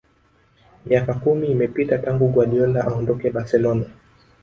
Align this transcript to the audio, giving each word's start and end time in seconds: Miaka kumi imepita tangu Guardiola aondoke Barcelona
Miaka 0.85 1.13
kumi 1.21 1.45
imepita 1.51 1.97
tangu 1.97 2.25
Guardiola 2.33 2.79
aondoke 2.83 3.29
Barcelona 3.37 3.85